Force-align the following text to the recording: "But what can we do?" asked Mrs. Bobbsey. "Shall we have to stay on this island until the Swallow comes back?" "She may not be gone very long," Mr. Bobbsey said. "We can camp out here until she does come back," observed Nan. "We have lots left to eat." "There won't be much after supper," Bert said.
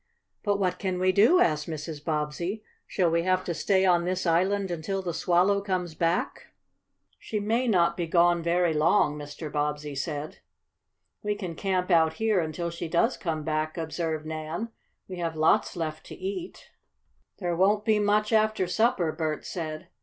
"But 0.41 0.57
what 0.57 0.79
can 0.79 0.97
we 0.97 1.11
do?" 1.11 1.39
asked 1.39 1.67
Mrs. 1.67 2.03
Bobbsey. 2.03 2.63
"Shall 2.87 3.11
we 3.11 3.21
have 3.21 3.43
to 3.43 3.53
stay 3.53 3.85
on 3.85 4.03
this 4.03 4.25
island 4.25 4.71
until 4.71 5.03
the 5.03 5.13
Swallow 5.13 5.61
comes 5.61 5.93
back?" 5.93 6.47
"She 7.19 7.39
may 7.39 7.67
not 7.67 7.95
be 7.95 8.07
gone 8.07 8.41
very 8.41 8.73
long," 8.73 9.15
Mr. 9.15 9.51
Bobbsey 9.51 9.93
said. 9.93 10.39
"We 11.21 11.35
can 11.35 11.53
camp 11.53 11.91
out 11.91 12.13
here 12.13 12.39
until 12.39 12.71
she 12.71 12.87
does 12.87 13.15
come 13.15 13.43
back," 13.43 13.77
observed 13.77 14.25
Nan. 14.25 14.69
"We 15.07 15.17
have 15.19 15.35
lots 15.35 15.75
left 15.75 16.03
to 16.07 16.15
eat." 16.15 16.71
"There 17.37 17.55
won't 17.55 17.85
be 17.85 17.99
much 17.99 18.33
after 18.33 18.65
supper," 18.65 19.11
Bert 19.11 19.45
said. 19.45 19.87